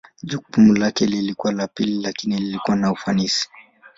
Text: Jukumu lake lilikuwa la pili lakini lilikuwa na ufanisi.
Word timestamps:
Jukumu 0.23 0.73
lake 0.75 1.05
lilikuwa 1.05 1.53
la 1.53 1.67
pili 1.67 2.01
lakini 2.01 2.37
lilikuwa 2.37 2.77
na 2.77 2.91
ufanisi. 2.91 3.49